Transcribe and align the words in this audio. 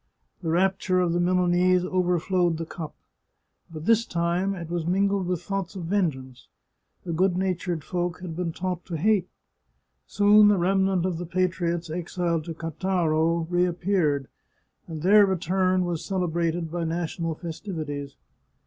The 0.41 0.49
rapture 0.49 0.99
of 0.99 1.13
the 1.13 1.19
Milanese 1.19 1.85
overflowed 1.85 2.57
the 2.57 2.65
cup. 2.65 2.95
But 3.71 3.85
this 3.85 4.03
time 4.03 4.55
it 4.55 4.67
was 4.67 4.87
mingled 4.87 5.27
with 5.27 5.43
thoughts 5.43 5.75
of 5.75 5.83
vengeance. 5.83 6.47
A 7.05 7.11
good 7.11 7.37
natured 7.37 7.83
folk 7.83 8.19
had 8.21 8.35
been 8.35 8.51
taught 8.51 8.83
to 8.85 8.97
hate. 8.97 9.29
Soon 10.07 10.47
the 10.47 10.57
remnant 10.57 11.05
of 11.05 11.19
the 11.19 11.27
patriots 11.27 11.91
exiled 11.91 12.45
to 12.45 12.55
Cattaro 12.55 13.45
reappeared, 13.47 14.27
and 14.87 15.03
their 15.03 15.23
return 15.23 15.85
was 15.85 16.03
cele 16.03 16.27
brated 16.27 16.71
by 16.71 16.83
national 16.83 17.35
festivities. 17.35 18.15